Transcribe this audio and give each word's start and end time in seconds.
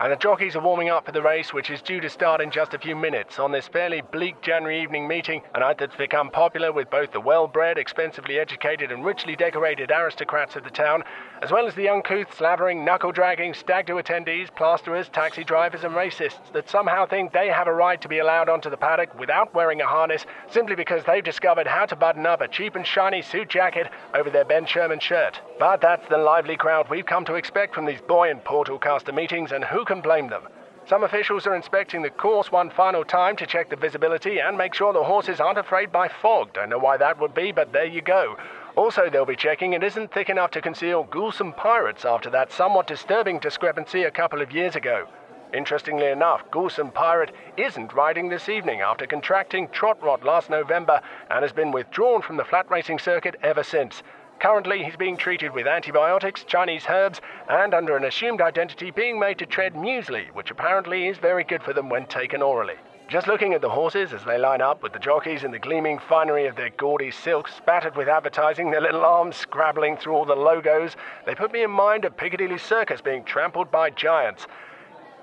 And 0.00 0.10
the 0.10 0.16
jockeys 0.16 0.56
are 0.56 0.60
warming 0.60 0.88
up 0.88 1.06
for 1.06 1.12
the 1.12 1.22
race, 1.22 1.52
which 1.52 1.70
is 1.70 1.80
due 1.80 2.00
to 2.00 2.10
start 2.10 2.40
in 2.40 2.50
just 2.50 2.74
a 2.74 2.78
few 2.78 2.96
minutes 2.96 3.38
on 3.38 3.52
this 3.52 3.68
fairly 3.68 4.02
bleak 4.02 4.40
January 4.42 4.82
evening 4.82 5.06
meeting, 5.06 5.40
a 5.54 5.60
night 5.60 5.78
that's 5.78 5.94
become 5.94 6.30
popular 6.30 6.72
with 6.72 6.90
both 6.90 7.12
the 7.12 7.20
well 7.20 7.46
bred, 7.46 7.78
expensively 7.78 8.40
educated, 8.40 8.90
and 8.90 9.04
richly 9.04 9.36
decorated 9.36 9.92
aristocrats 9.92 10.56
of 10.56 10.64
the 10.64 10.70
town, 10.70 11.04
as 11.42 11.52
well 11.52 11.66
as 11.66 11.74
the 11.76 11.88
uncouth, 11.88 12.34
slavering, 12.36 12.84
knuckle 12.84 13.12
dragging, 13.12 13.54
stag 13.54 13.86
do 13.86 13.94
attendees, 13.94 14.54
plasterers, 14.56 15.08
taxi 15.10 15.44
drivers, 15.44 15.84
and 15.84 15.94
racists 15.94 16.52
that 16.52 16.68
somehow 16.68 17.06
think 17.06 17.32
they 17.32 17.48
have 17.48 17.68
a 17.68 17.72
right 17.72 18.00
to 18.00 18.08
be 18.08 18.18
allowed 18.18 18.48
onto 18.48 18.70
the 18.70 18.76
paddock 18.76 19.16
without 19.16 19.54
wearing 19.54 19.80
a 19.80 19.86
harness 19.86 20.26
simply 20.50 20.74
because 20.74 21.04
they've 21.04 21.22
discovered 21.22 21.68
how 21.68 21.86
to 21.86 21.94
button 21.94 22.26
up 22.26 22.40
a 22.40 22.48
cheap 22.48 22.74
and 22.74 22.86
shiny 22.86 23.22
suit 23.22 23.48
jacket 23.48 23.86
over 24.12 24.28
their 24.28 24.44
Ben 24.44 24.66
Sherman 24.66 24.98
shirt. 24.98 25.40
But 25.60 25.80
that's 25.80 26.08
the 26.08 26.18
lively 26.18 26.56
crowd 26.56 26.90
we've 26.90 27.06
come 27.06 27.24
to 27.26 27.34
expect 27.34 27.76
from 27.76 27.86
these 27.86 28.00
buoyant 28.00 28.44
Portalcaster 28.44 29.14
meetings, 29.14 29.52
and 29.52 29.62
who 29.62 29.84
can 29.84 29.93
blame 30.02 30.28
them? 30.28 30.48
Some 30.86 31.02
officials 31.02 31.46
are 31.46 31.54
inspecting 31.54 32.02
the 32.02 32.10
course 32.10 32.52
one 32.52 32.68
final 32.68 33.04
time 33.04 33.36
to 33.36 33.46
check 33.46 33.70
the 33.70 33.76
visibility 33.76 34.38
and 34.38 34.58
make 34.58 34.74
sure 34.74 34.92
the 34.92 35.04
horses 35.04 35.40
aren't 35.40 35.58
afraid 35.58 35.90
by 35.90 36.08
fog. 36.08 36.52
Don't 36.52 36.68
know 36.68 36.78
why 36.78 36.98
that 36.98 37.18
would 37.18 37.32
be, 37.32 37.52
but 37.52 37.72
there 37.72 37.86
you 37.86 38.02
go. 38.02 38.36
Also, 38.76 39.08
they'll 39.08 39.24
be 39.24 39.36
checking 39.36 39.72
it 39.72 39.82
isn't 39.82 40.12
thick 40.12 40.28
enough 40.28 40.50
to 40.50 40.60
conceal 40.60 41.04
Goulsome 41.04 41.56
pirates 41.56 42.04
after 42.04 42.28
that 42.30 42.52
somewhat 42.52 42.86
disturbing 42.86 43.38
discrepancy 43.38 44.02
a 44.02 44.10
couple 44.10 44.42
of 44.42 44.52
years 44.52 44.76
ago. 44.76 45.06
Interestingly 45.54 46.06
enough, 46.06 46.42
Goulsome 46.50 46.92
Pirate 46.92 47.32
isn't 47.56 47.94
riding 47.94 48.28
this 48.28 48.48
evening 48.48 48.80
after 48.80 49.06
contracting 49.06 49.68
trot 49.68 50.02
rot 50.02 50.24
last 50.24 50.50
November 50.50 51.00
and 51.30 51.42
has 51.42 51.52
been 51.52 51.70
withdrawn 51.70 52.22
from 52.22 52.36
the 52.36 52.44
flat 52.44 52.68
racing 52.68 52.98
circuit 52.98 53.36
ever 53.40 53.62
since. 53.62 54.02
Currently, 54.44 54.84
he's 54.84 54.96
being 54.96 55.16
treated 55.16 55.54
with 55.54 55.66
antibiotics, 55.66 56.44
Chinese 56.44 56.84
herbs, 56.86 57.22
and 57.48 57.72
under 57.72 57.96
an 57.96 58.04
assumed 58.04 58.42
identity 58.42 58.90
being 58.90 59.18
made 59.18 59.38
to 59.38 59.46
tread 59.46 59.72
muesli, 59.72 60.26
which 60.34 60.50
apparently 60.50 61.08
is 61.08 61.16
very 61.16 61.44
good 61.44 61.62
for 61.62 61.72
them 61.72 61.88
when 61.88 62.04
taken 62.04 62.42
orally. 62.42 62.74
Just 63.08 63.26
looking 63.26 63.54
at 63.54 63.62
the 63.62 63.70
horses 63.70 64.12
as 64.12 64.22
they 64.24 64.36
line 64.36 64.60
up 64.60 64.82
with 64.82 64.92
the 64.92 64.98
jockeys 64.98 65.44
in 65.44 65.50
the 65.50 65.58
gleaming 65.58 65.98
finery 65.98 66.44
of 66.46 66.56
their 66.56 66.68
gaudy 66.68 67.10
silks, 67.10 67.54
spattered 67.54 67.96
with 67.96 68.06
advertising, 68.06 68.70
their 68.70 68.82
little 68.82 69.06
arms 69.06 69.34
scrabbling 69.34 69.96
through 69.96 70.12
all 70.12 70.26
the 70.26 70.36
logos, 70.36 70.94
they 71.24 71.34
put 71.34 71.50
me 71.50 71.62
in 71.62 71.70
mind 71.70 72.04
of 72.04 72.14
Piccadilly 72.14 72.58
Circus 72.58 73.00
being 73.00 73.24
trampled 73.24 73.70
by 73.70 73.88
giants, 73.88 74.46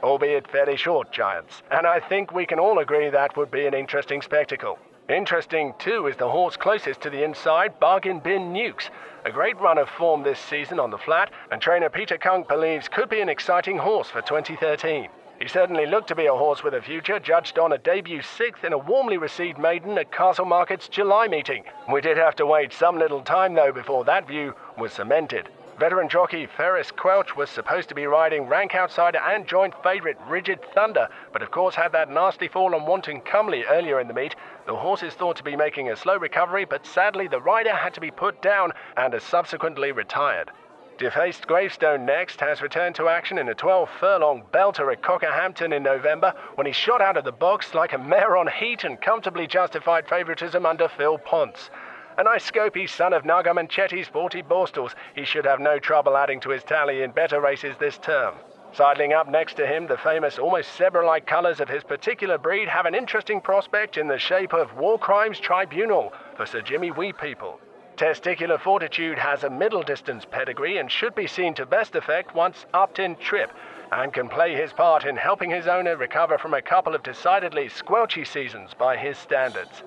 albeit 0.01 0.47
fairly 0.47 0.77
short 0.77 1.11
giants, 1.11 1.61
and 1.69 1.85
I 1.85 1.99
think 1.99 2.33
we 2.33 2.47
can 2.47 2.57
all 2.57 2.79
agree 2.79 3.11
that 3.11 3.37
would 3.37 3.51
be 3.51 3.67
an 3.67 3.75
interesting 3.75 4.23
spectacle. 4.23 4.79
Interesting, 5.11 5.73
too, 5.77 6.07
is 6.07 6.15
the 6.15 6.29
horse 6.29 6.55
closest 6.55 7.01
to 7.01 7.09
the 7.09 7.21
inside, 7.21 7.77
Bargain 7.81 8.19
Bin 8.19 8.53
Nukes. 8.53 8.89
A 9.25 9.31
great 9.31 9.59
run 9.59 9.77
of 9.77 9.89
form 9.89 10.23
this 10.23 10.39
season 10.39 10.79
on 10.79 10.89
the 10.89 10.97
flat, 10.97 11.29
and 11.51 11.61
trainer 11.61 11.89
Peter 11.89 12.17
Kunk 12.17 12.47
believes 12.47 12.87
could 12.87 13.09
be 13.09 13.19
an 13.19 13.27
exciting 13.27 13.77
horse 13.77 14.09
for 14.09 14.21
2013. 14.21 15.09
He 15.37 15.47
certainly 15.49 15.85
looked 15.85 16.07
to 16.07 16.15
be 16.15 16.27
a 16.27 16.33
horse 16.33 16.63
with 16.63 16.75
a 16.75 16.81
future, 16.81 17.19
judged 17.19 17.59
on 17.59 17.73
a 17.73 17.77
debut 17.77 18.21
sixth 18.21 18.63
in 18.63 18.71
a 18.71 18.77
warmly 18.77 19.17
received 19.17 19.57
maiden 19.57 19.97
at 19.97 20.13
Castle 20.13 20.45
Market's 20.45 20.87
July 20.87 21.27
meeting. 21.27 21.65
We 21.91 21.99
did 21.99 22.15
have 22.15 22.37
to 22.37 22.45
wait 22.45 22.71
some 22.71 22.97
little 22.97 23.21
time, 23.21 23.53
though, 23.53 23.73
before 23.73 24.05
that 24.05 24.29
view 24.29 24.55
was 24.77 24.93
cemented. 24.93 25.49
Veteran 25.81 26.09
jockey 26.09 26.45
Ferris 26.45 26.91
Quelch 26.91 27.35
was 27.35 27.49
supposed 27.49 27.89
to 27.89 27.95
be 27.95 28.05
riding 28.05 28.47
rank 28.47 28.75
outsider 28.75 29.17
and 29.17 29.47
joint 29.47 29.73
favourite 29.81 30.17
Rigid 30.29 30.59
Thunder, 30.75 31.09
but 31.33 31.41
of 31.41 31.49
course 31.49 31.73
had 31.73 31.91
that 31.93 32.07
nasty 32.07 32.47
fall 32.47 32.75
on 32.75 32.85
Wanton 32.85 33.19
Comely 33.19 33.65
earlier 33.65 33.99
in 33.99 34.07
the 34.07 34.13
meet. 34.13 34.35
The 34.67 34.75
horse 34.75 35.01
is 35.01 35.15
thought 35.15 35.37
to 35.37 35.43
be 35.43 35.55
making 35.55 35.89
a 35.89 35.95
slow 35.95 36.17
recovery, 36.17 36.65
but 36.65 36.85
sadly 36.85 37.27
the 37.27 37.41
rider 37.41 37.73
had 37.73 37.95
to 37.95 37.99
be 37.99 38.11
put 38.11 38.43
down 38.43 38.73
and 38.95 39.13
has 39.13 39.23
subsequently 39.23 39.91
retired. 39.91 40.51
Defaced 40.99 41.47
Gravestone 41.47 42.05
next 42.05 42.39
has 42.41 42.61
returned 42.61 42.93
to 42.97 43.09
action 43.09 43.39
in 43.39 43.49
a 43.49 43.55
12 43.55 43.89
furlong 43.99 44.43
belter 44.53 44.93
at 44.93 45.01
Cockerhampton 45.01 45.73
in 45.73 45.81
November 45.81 46.35
when 46.53 46.67
he 46.67 46.73
shot 46.73 47.01
out 47.01 47.17
of 47.17 47.23
the 47.23 47.31
box 47.31 47.73
like 47.73 47.93
a 47.93 47.97
mare 47.97 48.37
on 48.37 48.45
heat 48.45 48.83
and 48.83 49.01
comfortably 49.01 49.47
justified 49.47 50.07
favouritism 50.07 50.63
under 50.63 50.87
Phil 50.87 51.17
Ponce. 51.17 51.71
A 52.17 52.23
nice 52.23 52.49
scopey 52.49 52.89
son 52.89 53.13
of 53.13 53.25
Naga 53.25 53.53
Munchetty's 53.53 54.07
40 54.09 54.43
Borstals, 54.43 54.93
he 55.15 55.23
should 55.23 55.45
have 55.45 55.59
no 55.59 55.79
trouble 55.79 56.17
adding 56.17 56.39
to 56.41 56.49
his 56.49 56.63
tally 56.63 57.03
in 57.03 57.11
better 57.11 57.39
races 57.39 57.77
this 57.77 57.97
term. 57.97 58.35
Sidling 58.73 59.13
up 59.13 59.27
next 59.27 59.55
to 59.55 59.65
him, 59.65 59.87
the 59.87 59.97
famous, 59.97 60.37
almost 60.37 60.77
zebra-like 60.77 61.25
colours 61.25 61.59
of 61.59 61.69
his 61.69 61.83
particular 61.83 62.37
breed 62.37 62.67
have 62.67 62.85
an 62.85 62.95
interesting 62.95 63.41
prospect 63.41 63.97
in 63.97 64.07
the 64.07 64.19
shape 64.19 64.53
of 64.53 64.77
War 64.77 64.99
Crimes 64.99 65.39
Tribunal 65.39 66.13
for 66.35 66.45
Sir 66.45 66.61
Jimmy 66.61 66.91
Wee 66.91 67.13
People. 67.13 67.59
Testicular 67.97 68.59
Fortitude 68.59 69.17
has 69.17 69.43
a 69.43 69.49
middle 69.49 69.83
distance 69.83 70.25
pedigree 70.25 70.77
and 70.77 70.91
should 70.91 71.15
be 71.15 71.27
seen 71.27 71.53
to 71.53 71.65
best 71.65 71.95
effect 71.95 72.33
once 72.33 72.65
upped 72.73 72.99
in 72.99 73.15
trip, 73.17 73.51
and 73.91 74.13
can 74.13 74.29
play 74.29 74.55
his 74.55 74.73
part 74.73 75.05
in 75.05 75.15
helping 75.17 75.49
his 75.49 75.67
owner 75.67 75.95
recover 75.97 76.37
from 76.37 76.53
a 76.53 76.61
couple 76.61 76.95
of 76.95 77.03
decidedly 77.03 77.67
squelchy 77.67 78.25
seasons 78.25 78.73
by 78.73 78.95
his 78.97 79.17
standards. 79.17 79.83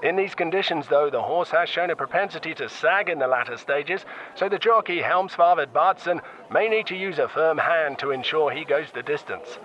In 0.00 0.14
these 0.14 0.36
conditions, 0.36 0.86
though, 0.86 1.10
the 1.10 1.22
horse 1.22 1.50
has 1.50 1.68
shown 1.68 1.90
a 1.90 1.96
propensity 1.96 2.54
to 2.54 2.68
sag 2.68 3.08
in 3.08 3.18
the 3.18 3.26
latter 3.26 3.56
stages, 3.56 4.06
so 4.36 4.48
the 4.48 4.58
jockey 4.58 5.02
Helmsfathered 5.02 5.72
Bartson 5.72 6.20
may 6.50 6.68
need 6.68 6.86
to 6.86 6.96
use 6.96 7.18
a 7.18 7.28
firm 7.28 7.58
hand 7.58 7.98
to 7.98 8.12
ensure 8.12 8.52
he 8.52 8.64
goes 8.64 8.92
the 8.92 9.02
distance. 9.02 9.58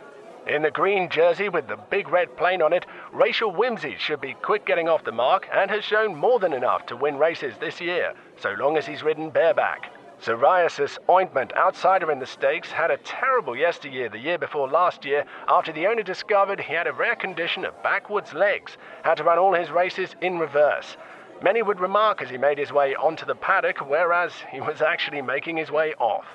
In 0.48 0.64
the 0.64 0.72
green 0.72 1.08
jersey 1.08 1.50
with 1.50 1.68
the 1.68 1.78
big 1.78 2.10
red 2.10 2.36
plane 2.36 2.64
on 2.64 2.74
it, 2.74 2.86
Racial 3.12 3.52
Whimsy 3.52 3.96
should 3.98 4.20
be 4.22 4.34
quick 4.34 4.66
getting 4.66 4.90
off 4.90 5.04
the 5.04 5.12
mark 5.12 5.48
and 5.54 5.70
has 5.70 5.84
shown 5.84 6.16
more 6.16 6.40
than 6.40 6.52
enough 6.52 6.88
to 6.88 6.98
win 6.98 7.18
races 7.18 7.54
this 7.60 7.80
year, 7.80 8.14
so 8.38 8.54
long 8.58 8.76
as 8.76 8.88
he's 8.88 9.04
ridden 9.04 9.30
bareback. 9.30 9.92
Psoriasis 10.24 10.98
Ointment, 11.10 11.52
outsider 11.58 12.10
in 12.10 12.20
the 12.20 12.26
stakes, 12.26 12.72
had 12.72 12.90
a 12.90 12.98
terrible 13.00 13.58
yesteryear 13.58 14.08
the 14.08 14.18
year 14.18 14.38
before 14.38 14.70
last 14.70 15.04
year 15.04 15.26
after 15.50 15.74
the 15.74 15.86
owner 15.86 16.02
discovered 16.02 16.62
he 16.62 16.74
had 16.74 16.88
a 16.88 16.94
rare 16.94 17.18
condition 17.18 17.66
of 17.66 17.84
backwards 17.84 18.34
legs, 18.34 18.78
had 19.04 19.18
to 19.18 19.26
run 19.26 19.38
all 19.38 19.54
his 19.54 19.70
races 19.70 20.16
in 20.22 20.40
reverse. 20.40 20.96
Many 21.42 21.62
would 21.62 21.82
remark 21.82 22.22
as 22.22 22.30
he 22.30 22.38
made 22.38 22.58
his 22.58 22.72
way 22.72 22.96
onto 22.96 23.26
the 23.26 23.36
paddock, 23.36 23.80
whereas 23.80 24.32
he 24.50 24.62
was 24.62 24.82
actually 24.82 25.22
making 25.22 25.58
his 25.58 25.72
way 25.72 25.94
off. 26.00 26.26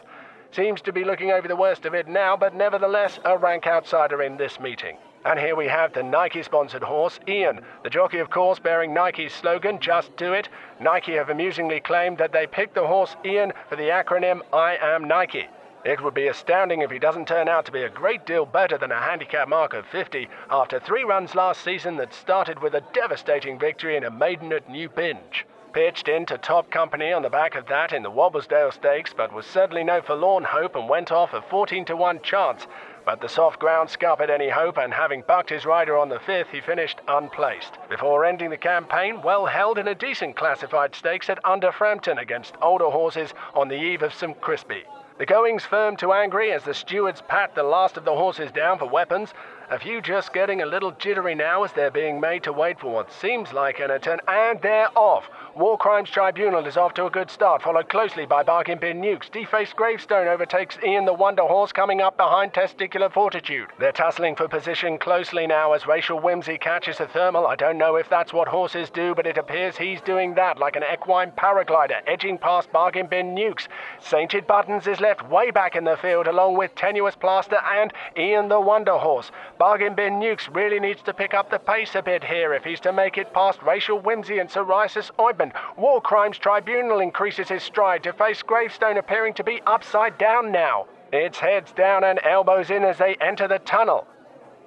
Seems 0.51 0.83
to 0.83 0.93
be 0.93 1.05
looking 1.05 1.31
over 1.31 1.49
the 1.49 1.57
worst 1.57 1.87
of 1.87 1.95
it 1.95 2.07
now, 2.07 2.37
but 2.37 2.55
nevertheless 2.55 3.19
a 3.25 3.39
rank 3.39 3.67
outsider 3.67 4.21
in 4.23 4.37
this 4.37 4.61
meeting. 4.61 4.99
And 5.25 5.39
here 5.39 5.57
we 5.57 5.67
have 5.67 5.93
the 5.93 6.03
Nike 6.03 6.43
sponsored 6.43 6.83
horse, 6.83 7.19
Ian. 7.27 7.61
The 7.83 7.91
jockey, 7.91 8.19
of 8.19 8.31
course, 8.31 8.59
bearing 8.59 8.95
Nike's 8.95 9.35
slogan, 9.35 9.81
Just 9.81 10.17
Do 10.17 10.33
It. 10.33 10.49
Nike 10.81 11.15
have 11.15 11.29
amusingly 11.29 11.81
claimed 11.81 12.19
that 12.19 12.33
they 12.33 12.47
picked 12.47 12.75
the 12.75 12.87
horse 12.87 13.17
Ian 13.25 13.53
for 13.69 13.77
the 13.77 13.89
acronym 13.89 14.43
I 14.53 14.77
Am 14.77 15.05
Nike. 15.05 15.49
It 15.85 16.01
would 16.03 16.15
be 16.15 16.29
astounding 16.29 16.83
if 16.83 16.91
he 16.91 16.99
doesn't 16.99 17.29
turn 17.29 17.49
out 17.49 17.65
to 17.67 17.73
be 17.73 17.83
a 17.83 17.89
great 17.89 18.27
deal 18.27 18.47
better 18.47 18.79
than 18.79 18.93
a 18.93 19.01
handicap 19.01 19.49
mark 19.49 19.75
of 19.75 19.87
50 19.87 20.29
after 20.51 20.79
three 20.79 21.05
runs 21.05 21.35
last 21.35 21.63
season 21.63 21.97
that 21.97 22.13
started 22.15 22.61
with 22.61 22.75
a 22.75 22.85
devastating 22.93 23.59
victory 23.59 23.97
in 23.97 24.05
a 24.05 24.11
maiden 24.11 24.53
at 24.53 24.69
New 24.69 24.89
Binge. 24.89 25.47
Pitched 25.73 26.09
into 26.09 26.39
top 26.39 26.71
company 26.71 27.13
on 27.13 27.23
the 27.23 27.31
back 27.31 27.55
of 27.55 27.67
that 27.67 27.93
in 27.93 28.03
the 28.03 28.11
Wobblesdale 28.11 28.73
Stakes, 28.73 29.13
but 29.13 29.33
was 29.33 29.47
certainly 29.47 29.85
no 29.85 30.01
forlorn 30.01 30.45
hope 30.45 30.75
and 30.75 30.89
went 30.89 31.13
off 31.13 31.33
a 31.33 31.43
14 31.43 31.85
to 31.85 31.97
1 31.97 32.23
chance 32.23 32.67
but 33.09 33.23
the 33.23 33.27
soft 33.27 33.59
ground 33.59 33.89
scuppered 33.89 34.29
any 34.29 34.51
hope, 34.51 34.77
and 34.77 34.93
having 34.93 35.23
bucked 35.23 35.49
his 35.49 35.65
rider 35.65 35.97
on 35.97 36.11
the 36.11 36.21
fifth, 36.21 36.51
he 36.51 36.61
finished 36.61 37.01
unplaced. 37.09 37.79
Before 37.89 38.23
ending 38.23 38.51
the 38.51 38.59
campaign, 38.59 39.23
well 39.23 39.47
held 39.47 39.79
in 39.79 39.89
a 39.89 39.95
decent 39.95 40.37
classified 40.37 40.95
stakes 40.95 41.31
at 41.31 41.43
Underframpton 41.43 42.21
against 42.21 42.59
older 42.61 42.91
horses 42.91 43.33
on 43.55 43.69
the 43.69 43.81
eve 43.81 44.03
of 44.03 44.13
St. 44.13 44.39
crispy. 44.43 44.85
The 45.17 45.25
goings 45.25 45.65
firm 45.65 45.97
to 45.97 46.13
angry 46.13 46.53
as 46.53 46.65
the 46.65 46.75
stewards 46.75 47.23
pat 47.23 47.55
the 47.55 47.63
last 47.63 47.97
of 47.97 48.05
the 48.05 48.15
horses 48.15 48.53
down 48.53 48.79
for 48.79 48.87
weapons, 48.87 49.33
a 49.71 49.79
few 49.79 50.01
just 50.01 50.33
getting 50.33 50.63
a 50.63 50.67
little 50.67 50.93
jittery 50.93 51.35
now 51.35 51.63
as 51.63 51.73
they're 51.73 51.91
being 51.91 52.19
made 52.19 52.43
to 52.43 52.53
wait 52.53 52.81
for 52.81 52.91
what 52.91 53.13
seems 53.13 53.53
like 53.53 53.81
an 53.81 53.91
attempt, 53.91 54.25
and 54.27 54.61
they're 54.63 54.89
off. 54.97 55.29
War 55.55 55.77
Crimes 55.77 56.09
Tribunal 56.09 56.67
is 56.67 56.77
off 56.77 56.95
to 56.95 57.07
a 57.07 57.11
good 57.11 57.31
start, 57.31 57.63
followed 57.63 57.89
closely 57.89 58.25
by 58.25 58.43
Bargain 58.43 58.79
Bin 58.79 59.01
Nukes. 59.01 59.31
Defaced 59.31 59.77
Gravestone 59.77 60.29
overtakes 60.29 60.79
Ian 60.85 61.05
the 61.05 61.13
Wonder 61.13 61.43
Horse 61.43 61.73
coming 61.73 62.01
up 62.01 62.17
behind 62.17 62.53
Testicular 62.53 63.13
Fortitude. 63.13 63.69
They're 63.79 63.93
tussling 63.93 64.37
for 64.37 64.49
position 64.49 64.99
closely 64.99 65.47
now 65.47 65.73
as 65.73 65.87
Racial 65.87 66.21
Whimsy 66.21 66.59
catches 66.59 67.01
a 67.01 67.07
thermal. 67.07 67.47
I 67.47 67.57
don't 67.57 67.77
know 67.77 67.97
if 67.97 68.09
that's 68.09 68.33
what 68.33 68.49
horses 68.49 68.89
do, 68.89 69.15
but 69.15 69.27
it 69.27 69.37
appears 69.37 69.77
he's 69.77 70.01
doing 70.01 70.35
that 70.35 70.59
like 70.59 70.77
an 70.77 70.85
equine 70.91 71.33
paraglider, 71.33 72.01
edging 72.07 72.39
past 72.39 72.73
Bargain 72.73 73.07
Bin 73.07 73.35
Nukes. 73.35 73.67
Sainted 74.01 74.47
Buttons 74.47 74.87
is 74.87 75.01
left 75.01 75.29
way 75.29 75.51
back 75.51 75.77
in 75.77 75.85
the 75.85 75.97
field 75.97 76.27
along 76.29 76.57
with 76.57 76.75
Tenuous 76.75 77.17
Plaster 77.17 77.59
and 77.75 77.93
Ian 78.17 78.49
the 78.49 78.61
Wonder 78.61 78.97
Horse. 78.97 79.31
Bargain 79.59 79.97
Bin 79.97 80.21
Nukes 80.21 80.55
really 80.55 80.79
needs 80.79 81.03
to 81.03 81.13
pick 81.13 81.35
up 81.35 81.51
the 81.51 81.59
pace 81.59 81.97
a 81.97 82.03
bit 82.03 82.23
here 82.23 82.55
if 82.55 82.63
he's 82.63 82.79
to 82.81 82.93
make 82.93 83.19
it 83.19 83.33
past 83.33 83.61
Racial 83.61 83.99
Whimsy 83.99 84.39
and 84.39 84.49
Psoriasis 84.49 85.11
Ointment. 85.19 85.53
War 85.77 86.01
Crimes 86.01 86.39
Tribunal 86.39 87.01
increases 87.01 87.49
his 87.49 87.65
stride 87.65 88.05
to 88.05 88.13
face 88.13 88.41
Gravestone 88.41 88.99
appearing 88.99 89.35
to 89.35 89.43
be 89.43 89.61
upside 89.67 90.17
down 90.17 90.53
now. 90.53 90.87
It's 91.13 91.41
heads 91.41 91.73
down 91.73 92.05
and 92.05 92.21
elbows 92.25 92.71
in 92.71 92.85
as 92.85 92.99
they 92.99 93.17
enter 93.21 93.49
the 93.49 93.59
tunnel. 93.59 94.07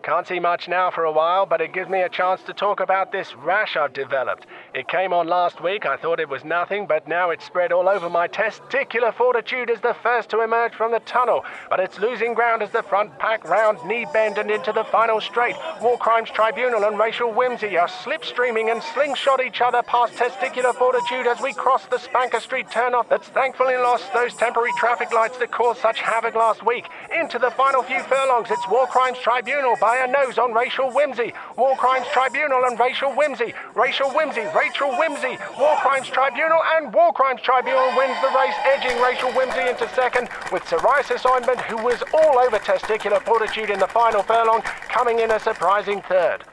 Can't 0.03 0.27
see 0.27 0.39
much 0.39 0.67
now 0.67 0.89
for 0.89 1.03
a 1.03 1.11
while, 1.11 1.45
but 1.45 1.61
it 1.61 1.73
gives 1.73 1.87
me 1.87 2.01
a 2.01 2.09
chance 2.09 2.41
to 2.43 2.53
talk 2.53 2.79
about 2.79 3.11
this 3.11 3.35
rash 3.35 3.77
I've 3.77 3.93
developed. 3.93 4.47
It 4.73 4.87
came 4.87 5.13
on 5.13 5.27
last 5.27 5.61
week. 5.61 5.85
I 5.85 5.95
thought 5.95 6.19
it 6.19 6.27
was 6.27 6.43
nothing, 6.43 6.87
but 6.87 7.07
now 7.07 7.29
it's 7.29 7.45
spread 7.45 7.71
all 7.71 7.87
over 7.87 8.09
my 8.09 8.27
testicular 8.27 9.13
fortitude 9.13 9.69
as 9.69 9.79
the 9.81 9.95
first 10.01 10.31
to 10.31 10.41
emerge 10.41 10.73
from 10.73 10.91
the 10.91 11.01
tunnel. 11.01 11.45
But 11.69 11.81
it's 11.81 11.99
losing 11.99 12.33
ground 12.33 12.63
as 12.63 12.71
the 12.71 12.81
front 12.81 13.19
pack 13.19 13.47
round 13.47 13.77
knee 13.85 14.07
bend 14.11 14.39
and 14.39 14.49
into 14.49 14.71
the 14.71 14.85
final 14.85 15.21
straight. 15.21 15.55
War 15.83 15.99
Crimes 15.99 16.31
Tribunal 16.31 16.83
and 16.83 16.97
Racial 16.97 17.31
Whimsy 17.31 17.77
are 17.77 17.87
slipstreaming 17.87 18.71
and 18.71 18.81
slingshot 18.81 19.43
each 19.43 19.61
other 19.61 19.83
past 19.83 20.13
testicular 20.13 20.73
fortitude 20.73 21.27
as 21.27 21.39
we 21.41 21.53
cross 21.53 21.85
the 21.85 21.99
Spanker 21.99 22.39
Street 22.39 22.65
turnoff 22.69 23.07
that's 23.07 23.27
thankfully 23.27 23.75
lost 23.75 24.11
those 24.13 24.33
temporary 24.33 24.71
traffic 24.79 25.13
lights 25.13 25.37
that 25.37 25.51
caused 25.51 25.79
such 25.79 26.01
havoc 26.01 26.33
last 26.33 26.65
week. 26.65 26.85
Into 27.15 27.37
the 27.37 27.51
final 27.51 27.83
few 27.83 28.01
furlongs, 28.01 28.49
it's 28.49 28.67
War 28.67 28.87
Crimes 28.87 29.19
Tribunal 29.19 29.75
by 29.79 29.90
a 29.97 30.07
nose 30.07 30.37
on 30.37 30.53
Racial 30.53 30.91
Whimsy. 30.91 31.33
War 31.57 31.75
Crimes 31.75 32.07
Tribunal 32.11 32.65
and 32.65 32.79
Racial 32.79 33.11
Whimsy. 33.13 33.53
Racial 33.75 34.09
Whimsy, 34.11 34.43
Rachel 34.55 34.91
Whimsy. 34.97 35.37
War 35.59 35.75
Crimes 35.77 36.07
Tribunal 36.07 36.61
and 36.75 36.93
War 36.93 37.13
Crimes 37.13 37.41
Tribunal 37.41 37.95
wins 37.97 38.17
the 38.21 38.29
race, 38.37 38.55
edging 38.65 38.99
Racial 39.01 39.31
Whimsy 39.31 39.69
into 39.69 39.87
second, 39.95 40.29
with 40.51 40.63
Psoriasis 40.63 41.25
Ointment, 41.29 41.59
who 41.61 41.77
was 41.77 42.03
all 42.13 42.39
over 42.39 42.57
testicular 42.59 43.21
fortitude 43.21 43.69
in 43.69 43.79
the 43.79 43.87
final 43.87 44.23
furlong, 44.23 44.61
coming 44.89 45.19
in 45.19 45.31
a 45.31 45.39
surprising 45.39 46.01
third. 46.03 46.43